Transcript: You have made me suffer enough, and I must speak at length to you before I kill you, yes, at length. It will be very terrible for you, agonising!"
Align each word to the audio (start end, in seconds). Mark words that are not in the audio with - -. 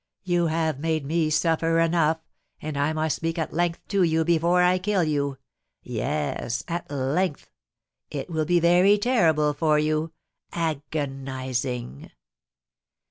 You 0.23 0.47
have 0.47 0.79
made 0.79 1.05
me 1.05 1.29
suffer 1.29 1.79
enough, 1.79 2.17
and 2.59 2.75
I 2.75 2.91
must 2.91 3.17
speak 3.17 3.37
at 3.37 3.53
length 3.53 3.87
to 3.89 4.01
you 4.01 4.25
before 4.25 4.63
I 4.63 4.79
kill 4.79 5.03
you, 5.03 5.37
yes, 5.83 6.63
at 6.67 6.89
length. 6.89 7.51
It 8.09 8.27
will 8.27 8.45
be 8.45 8.59
very 8.59 8.97
terrible 8.97 9.53
for 9.53 9.77
you, 9.77 10.11
agonising!" 10.53 12.09